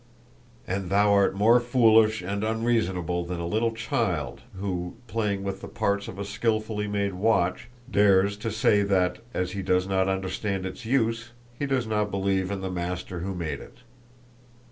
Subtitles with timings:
[0.65, 5.67] "And thou art more foolish and unreasonable than a little child, who, playing with the
[5.67, 10.65] parts of a skillfully made watch, dares to say that, as he does not understand
[10.65, 13.81] its use, he does not believe in the master who made it.